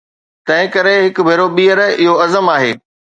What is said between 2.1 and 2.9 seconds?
عزم آهي